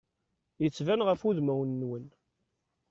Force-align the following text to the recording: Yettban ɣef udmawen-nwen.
Yettban 0.61 1.05
ɣef 1.07 1.21
udmawen-nwen. 1.29 2.05